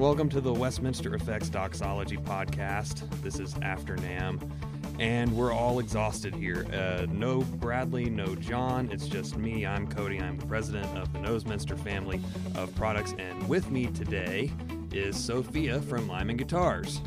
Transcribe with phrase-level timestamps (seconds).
[0.00, 3.08] welcome to the Westminster Effects Doxology podcast.
[3.22, 4.50] This is After NAMM,
[4.98, 6.66] and we're all exhausted here.
[6.72, 8.88] Uh, no Bradley, no John.
[8.90, 9.66] It's just me.
[9.66, 10.20] I'm Cody.
[10.20, 12.20] I'm the president of the Noseminster family
[12.56, 14.50] of products, and with me today
[14.92, 17.00] is Sophia from Lyman Guitars.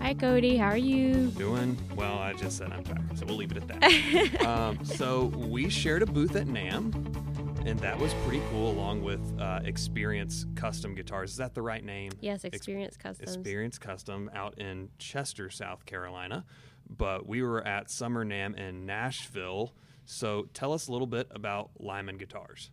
[0.00, 0.56] Hi, Cody.
[0.56, 1.26] How are you?
[1.28, 2.18] Doing well.
[2.18, 4.44] I just said I'm tired, so we'll leave it at that.
[4.46, 7.19] um, so we shared a booth at NAMM,
[7.66, 11.32] and that was pretty cool, along with uh, Experience Custom Guitars.
[11.32, 12.12] Is that the right name?
[12.20, 13.22] Yes, Experience Custom.
[13.24, 16.44] Experience Custom out in Chester, South Carolina.
[16.88, 19.74] But we were at Summer NAMM in Nashville.
[20.06, 22.70] So tell us a little bit about Lyman Guitars.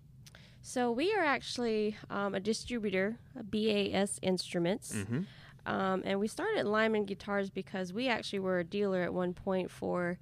[0.61, 4.93] So we are actually um, a distributor, of BAS Instruments.
[4.93, 5.21] Mm-hmm.
[5.65, 9.69] Um, and we started Lyman Guitars because we actually were a dealer at one point
[9.69, 10.17] for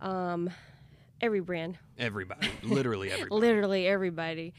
[0.00, 0.50] um,
[1.20, 3.40] every brand, Everybody, literally everybody.
[3.40, 4.54] literally everybody.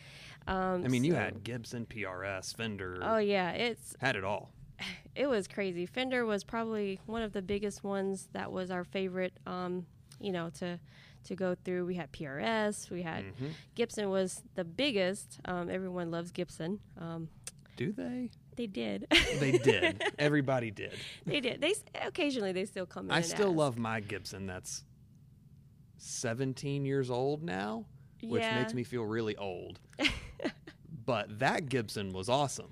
[0.47, 4.51] Um, I mean, you had Gibson, PRS, Fender, Oh yeah, it's had it all.
[5.15, 5.85] it was crazy.
[5.85, 9.33] Fender was probably one of the biggest ones that was our favorite.
[9.45, 9.85] Um,
[10.19, 10.79] you know, to
[11.25, 11.85] to go through.
[11.85, 12.89] We had PRS.
[12.89, 13.51] We had Mhm.
[13.75, 15.39] Gibson was the biggest.
[15.45, 16.79] Um, everyone loves Gibson.
[16.97, 17.29] Um,
[17.77, 18.29] Do they?
[18.55, 19.05] they did.
[19.39, 20.01] They did.
[20.19, 20.93] Everybody did.
[21.25, 21.61] they did.
[21.61, 23.11] They occasionally they still come in.
[23.11, 23.57] I still ask.
[23.57, 24.83] love my Gibson that's
[26.05, 27.85] 17 years old now,
[28.23, 28.59] which Yeah.
[28.59, 29.79] makes me feel really old.
[31.05, 32.71] but that Gibson was awesome.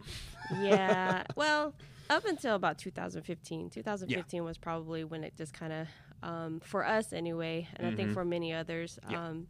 [0.59, 1.23] yeah.
[1.35, 1.73] Well,
[2.09, 3.69] up until about 2015.
[3.69, 5.87] 2015 was probably when it just kind of,
[6.23, 8.13] um, for us anyway, and I think Mhm.
[8.13, 9.27] for many others, Yeah.
[9.27, 9.47] um,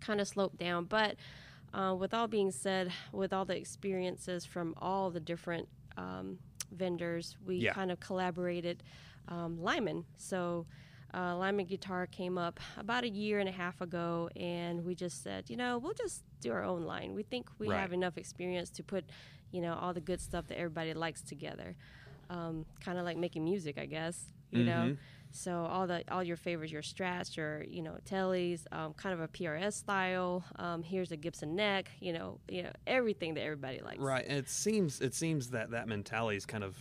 [0.00, 0.86] kind of sloped down.
[0.86, 1.16] But
[1.74, 5.68] uh, with all being said, with all the experiences from all the different
[5.98, 6.38] um,
[6.70, 7.74] vendors, we Yeah.
[7.74, 8.82] kind of collaborated
[9.28, 10.06] um, Lyman.
[10.16, 10.66] So.
[11.14, 15.22] Uh, Lyman Guitar came up about a year and a half ago, and we just
[15.22, 17.14] said, you know, we'll just do our own line.
[17.14, 17.80] We think we Right.
[17.80, 19.04] have enough experience to put
[19.50, 21.76] you know all the good stuff that everybody likes together
[22.30, 24.96] um, kind of like making music i guess you know Mhm.
[25.30, 29.20] so all the all your favorites your strats your you know Tellys, um, kind of
[29.20, 33.80] a prs style um, here's a gibson neck you know you know everything that everybody
[33.80, 34.24] likes Right.
[34.26, 36.78] And it seems it seems that that mentality is kind of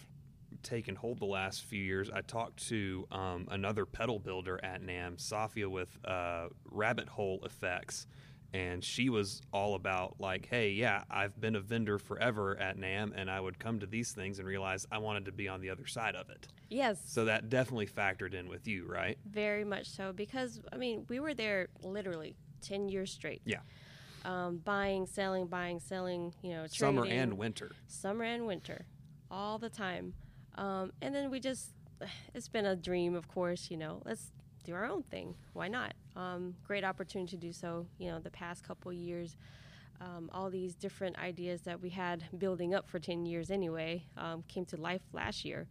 [0.64, 2.10] taken hold the last few years.
[2.10, 8.08] I talked to um, another pedal builder at NAMM, Safia with uh, Rabbit Hole Effects,
[8.54, 13.14] and she was all about like, hey, yeah, I've been a vendor forever at NAMM,
[13.16, 15.70] and I would come to these things and realize I wanted to be on the
[15.70, 16.48] other side of it.
[16.70, 19.18] yes So that definitely factored in with you, right?
[19.26, 23.60] very much so because i mean we were there literally 10 years straight Yeah.
[24.26, 27.72] um, buying selling buying selling you know Summer and winter.
[27.88, 28.86] summer and winter,
[29.32, 30.14] all the time.
[30.56, 31.72] Um, and then we just,
[32.34, 34.32] it's been a dream, of course, you know, let's
[34.64, 35.36] do our own thing.
[35.54, 35.94] Why not?
[36.16, 39.36] Um, great opportunity to do so, you know, the past couple years.
[40.00, 44.44] Um, all these different ideas that we had building up for 10 years anyway um,
[44.48, 45.68] came to life last year.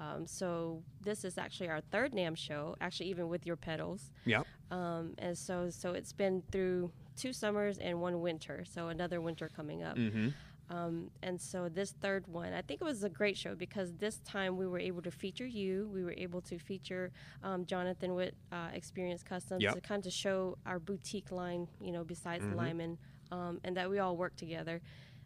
[0.00, 4.10] Um, so this is actually our third NAMM show, actually even with your pedals.
[4.24, 4.42] Yeah.
[4.70, 9.50] Um, and so so it's been through two summers and one winter, so another winter
[9.54, 9.96] coming up.
[9.96, 10.28] Mm-hmm.
[10.70, 14.20] Um, and so this third one, I think it was a great show because this
[14.24, 15.90] time we were able to feature you.
[15.92, 17.10] We were able to feature
[17.42, 19.74] um, Jonathan with uh, Experience Customs Yep.
[19.74, 22.50] to kind of show our boutique line, you know, besides Mhm.
[22.50, 22.98] the Lyman,
[23.32, 24.80] um, and that we all work together.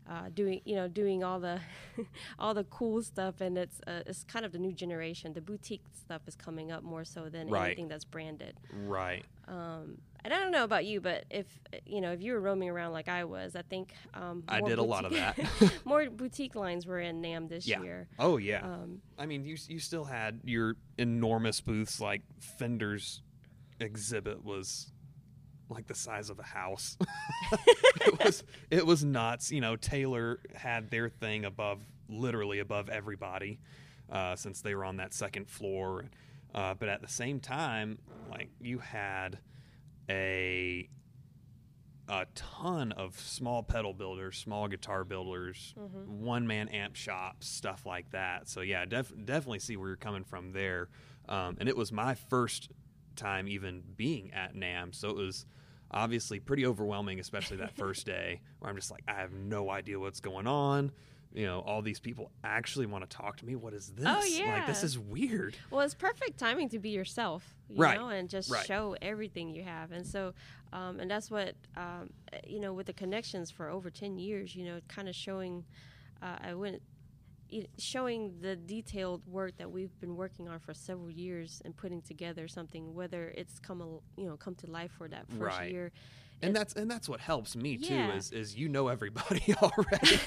[0.06, 1.58] Uh, doing you know doing all the
[2.38, 5.80] all the cool stuff and it's uh, it's kind of the new generation the boutique
[5.98, 7.68] stuff is coming up more so than Right.
[7.68, 9.24] anything that's branded Right.
[9.48, 11.46] um, and I don't know about you, but if
[11.86, 14.78] you know if you were roaming around like I was, I think um, I did
[14.78, 15.38] a lot of that.
[15.86, 17.82] more boutique lines were in NAMM this Yeah.
[17.82, 18.08] year.
[18.18, 18.62] Oh yeah.
[18.62, 23.20] Um, I mean, you you still had your enormous booths like Fender's
[23.80, 24.92] exhibit was
[25.74, 26.96] like the size of a house.
[28.00, 29.50] it was it was nuts.
[29.52, 33.58] You know, Taylor had their thing above, literally above everybody,
[34.10, 36.04] uh, since they were on that second floor.
[36.54, 37.98] Uh, but at the same time,
[38.30, 39.38] like you had
[40.08, 40.88] a
[42.06, 46.06] a ton of small pedal builders, small guitar builders, Mhm.
[46.18, 48.46] one man amp shops, stuff like that.
[48.46, 50.90] So yeah, def- definitely see where you're coming from there.
[51.30, 52.68] Um, and it was my first
[53.16, 55.46] time even being at NAMM, so it was
[55.94, 59.98] obviously pretty overwhelming, especially that first day where I'm just like, I have no idea
[59.98, 60.92] what's going on.
[61.32, 63.56] You know, all these people actually want to talk to me.
[63.56, 64.04] What is this?
[64.04, 64.52] Like yeah.
[64.52, 65.56] Like, this is weird.
[65.70, 67.98] well, it's perfect timing to be yourself, you Right.
[67.98, 68.64] know, and just Right.
[68.66, 69.90] show everything you have.
[69.90, 70.32] And so,
[70.72, 72.10] um, and that's what um,
[72.46, 74.54] you know with the connections for over ten years.
[74.54, 75.64] You know, kind of showing.
[76.22, 76.80] Uh, I went
[77.78, 82.48] showing the detailed work that we've been working on for several years and putting together
[82.48, 83.86] something whether it's come a,
[84.20, 85.70] you know come to life for that first Right.
[85.70, 85.90] year
[86.42, 90.18] and that's and that's what helps me too is is you know everybody already.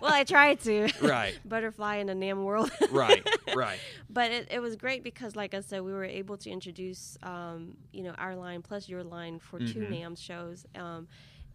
[0.00, 0.88] well, I try to.
[1.02, 2.70] right, Butterfly in a NAMM world.
[2.90, 3.78] right, right.
[4.08, 7.76] but it, it was great because like i said we were able to introduce um,
[7.92, 9.90] you know our line plus your line for two Mhm.
[9.90, 11.08] NAMM shows um,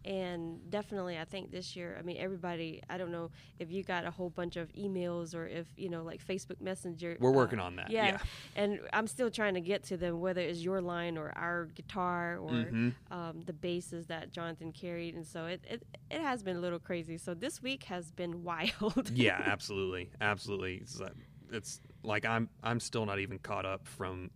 [0.06, 4.04] and definitely i think this year i mean everybody i don't know if you got
[4.04, 7.58] a whole bunch of emails or if you know like facebook messenger We're uh, working
[7.58, 7.90] on that.
[7.90, 8.18] yeah, Yeah.
[8.54, 12.38] and i'm still trying to get to them whether it's your line or our guitar
[12.38, 12.94] or Mhm.
[13.10, 16.78] um, the basses that jonathan carried and so it, it, it has been a little
[16.78, 20.76] crazy so this week has been wild yeah, absolutely, absolutely.
[20.76, 21.08] It's, uh,
[21.52, 24.30] it's like I'm I'm still not even caught up from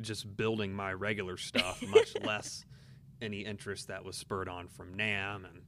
[0.00, 2.64] just building my regular stuff, much less
[3.20, 5.62] any interest that was spurred on from NAMM, and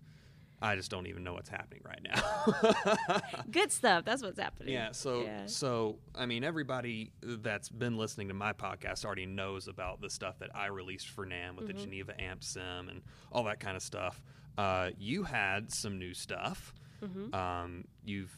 [0.62, 3.20] I just don't even know what's happening right now.
[3.50, 4.92] good stuff that's what's happening Yeah.
[4.92, 5.46] So Yeah.
[5.46, 10.38] so I mean, everybody that's been listening to my podcast already knows about the stuff
[10.40, 11.82] that I released for NAMM with the Mm-hmm.
[11.84, 13.02] Geneva Amp Sim and
[13.32, 14.22] all that kind of stuff.
[14.58, 16.74] Uh, you had some new stuff.
[17.02, 17.34] Mhm.
[17.34, 18.34] Um, you've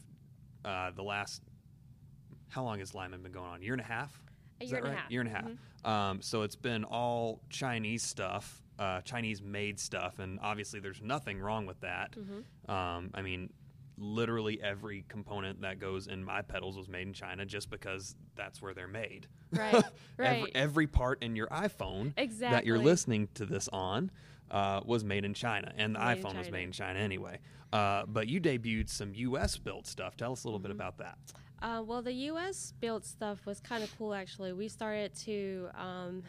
[0.63, 1.41] uh, the last
[2.47, 3.61] how long has Lyman been going on?
[3.61, 4.17] Year and a half.
[4.61, 5.11] A Is year and a half.
[5.11, 5.45] Year and a half.
[5.83, 5.89] Mhm.
[5.89, 11.39] Um, so it's been all Chinese stuff, uh, Chinese made stuff, and obviously there's nothing
[11.39, 12.15] wrong with that.
[12.17, 12.69] Mhm.
[12.69, 13.51] Um, I mean,
[13.97, 18.61] literally every component that goes in my pedals was made in China just because that's
[18.61, 19.27] where they're made.
[19.51, 19.75] Right,
[20.19, 20.51] every, right.
[20.55, 24.09] every part in your iPhone that you're listening to this on
[24.49, 27.39] uh, was made in China, and the Made iPhone was made in China anyway.
[27.71, 29.57] Uh, but you debuted some U.S.
[29.57, 30.15] built stuff.
[30.17, 30.79] Tell us a little bit Mm-hmm.
[30.81, 31.17] about that.
[31.61, 32.73] Uh, well, the U.S.
[32.81, 34.51] built stuff was kind of cool, actually.
[34.53, 36.23] We started to, um,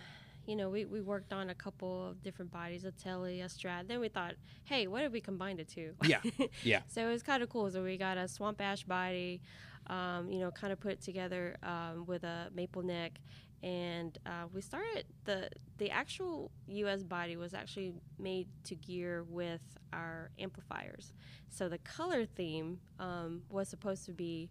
[0.47, 3.89] you know, we, we worked on a couple of different bodies, a Telly, a Strat.
[3.89, 5.95] Then we thought, hey, what if we combined the two?
[6.05, 6.21] Yeah,
[6.63, 6.81] yeah.
[6.87, 7.71] so it was kind of cool.
[7.71, 9.41] So we got a Swamp Ash body,
[9.87, 13.21] um, you know, kind of put it together um, with a maple neck.
[13.63, 15.49] And uh, we started the
[15.79, 17.03] the actual U.S.
[17.03, 19.63] body was actually made to gear with
[19.93, 21.15] our amplifiers.
[21.49, 24.51] So the color theme um, was supposed to be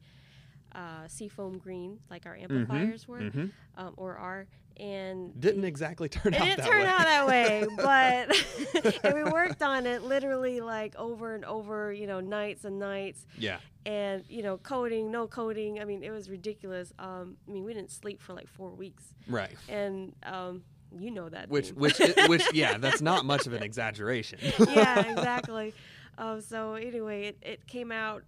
[0.76, 3.46] uh, seafoam green, like our amplifiers were, hmm
[3.78, 4.48] um, or are.
[4.78, 6.88] And Didn't exactly turn it out didn't that turn way.
[6.88, 12.08] out that way, but and we worked on it literally like over and over, you
[12.08, 15.80] know, nights and nights, yeah, and you know, coding, no coding.
[15.80, 16.92] I mean, it was ridiculous.
[16.98, 19.52] Um, I mean, we didn't sleep for like four weeks, right.
[19.70, 20.64] and um,
[20.98, 21.50] you know that.
[21.50, 21.76] Which, theme.
[21.76, 24.40] which, which, yeah, that's not much of an exaggeration.
[24.70, 25.76] yeah, exactly.
[26.18, 28.24] Um, so anyway, it, it came out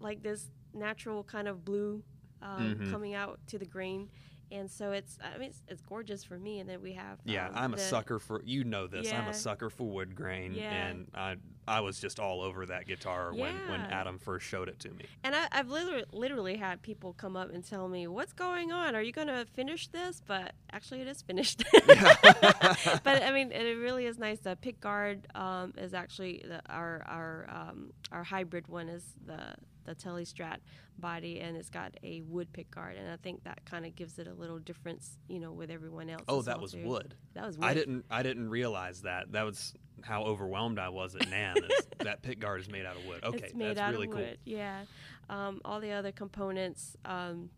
[0.00, 2.02] like this natural kind of blue
[2.40, 2.90] um, Mhm.
[2.90, 4.08] coming out to the grain.
[4.50, 6.58] And so it's, I mean, it's, it's gorgeous for me.
[6.58, 9.10] And then we have, Yeah, um, I'm a sucker for you know this.
[9.10, 10.70] I'm a sucker for wood grain, Yeah.
[10.88, 11.36] and I
[11.66, 15.06] I was just all over that guitar when when Adam first showed it to me.
[15.24, 18.94] And I, I've literally, literally had people come up and tell me, "What's going on?
[18.94, 21.62] Are you going to finish this?" But actually, it is finished.
[21.86, 24.40] but I mean, it really is nice.
[24.40, 29.54] The pick guard um, is actually the, our our um, our hybrid one is the
[29.84, 30.58] the Telestrat
[30.98, 34.18] body, and it's got a wood pick guard, and I think that kind of gives
[34.18, 36.22] it a little difference, you know, with everyone else.
[36.28, 36.84] Oh, that well, was too.
[36.84, 37.14] wood.
[37.34, 37.66] That was wood.
[37.66, 39.32] I didn't I didn't realize that.
[39.32, 41.56] That was how overwhelmed I was at NAMM.
[41.70, 43.22] Is that pick guard is made out of wood.
[43.24, 44.26] Okay, it's made that's out really of cool.
[44.44, 44.82] Yeah.
[45.30, 47.48] Um, all the other components, um,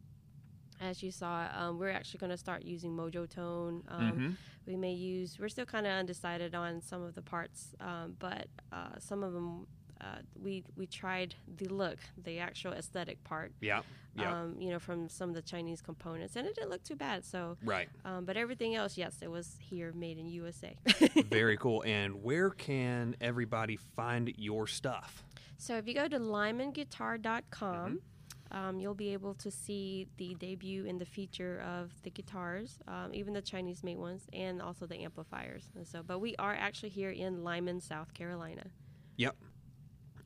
[0.80, 3.82] as you saw, um, we're actually going to start using Mojotone.
[3.88, 4.36] Um, Mhm.
[4.66, 5.38] We may use.
[5.38, 9.32] We're still kind of undecided on some of the parts, um, but uh, some of
[9.34, 9.66] them.
[10.00, 13.82] Uh, we we tried the look, the actual aesthetic part, Yeah,
[14.16, 16.96] yeah, um, you know, from some of the Chinese components, and it didn't look too
[16.96, 17.24] bad.
[17.24, 17.88] So, right.
[18.04, 20.76] um, but everything else, yes, it was here, made in USA.
[21.28, 21.82] Very cool.
[21.86, 25.24] And where can everybody find your stuff?
[25.56, 28.00] So if you go to lymanguitar.com,
[28.50, 33.10] um, you'll be able to see the debut and the feature of the guitars, um,
[33.12, 35.70] even the Chinese made ones, and also the amplifiers.
[35.74, 38.66] And so, but we are actually here in Lyman, South Carolina.
[39.16, 39.36] Yep.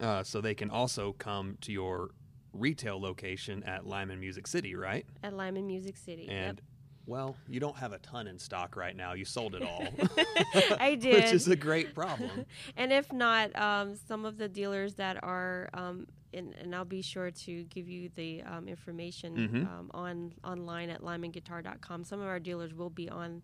[0.01, 2.11] Uh, so they can also come to your
[2.53, 5.05] retail location at Lyman Music City, right?
[5.23, 6.29] At Lyman Music City.
[6.29, 6.61] And
[7.07, 9.15] well, you don't have a ton in stock right now.
[9.15, 9.87] You sold it all,
[10.79, 11.15] I did.
[11.15, 12.45] which is a great problem.
[12.77, 17.01] and if not, um, some of the dealers that are, um, and, and I'll be
[17.01, 19.67] sure to give you the um, information Mhm.
[19.67, 22.05] um, on online at lymanguitar.com.
[22.05, 23.43] Some of our dealers will be on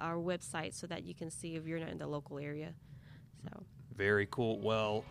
[0.00, 2.74] our website so that you can see if you're not in the local area.
[3.44, 3.64] So
[3.96, 4.58] Very cool.
[4.60, 5.04] Well,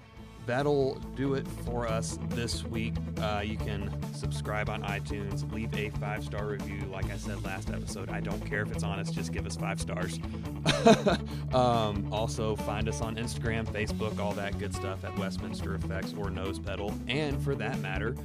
[0.46, 2.94] that'll do it for us this week.
[3.20, 6.82] Uh, you can subscribe on iTunes, leave a five star review.
[6.91, 9.79] Like I said last episode, I don't care if it's honest, just give us five
[9.79, 10.20] stars.
[11.53, 16.29] um, also, find us on Instagram, Facebook, all that good stuff at Westminster Effects or
[16.29, 16.94] Nose Pedal.
[17.08, 18.15] And for that matter,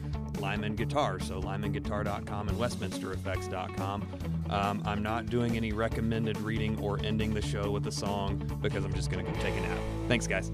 [0.40, 1.20] Lyman Guitar.
[1.20, 4.06] So, lymanguitar.com and westminstereffects.com.
[4.50, 8.84] Um, I'm not doing any recommended reading or ending the show with a song because
[8.84, 9.78] I'm just going to go take a nap.
[10.08, 10.50] Thanks, guys.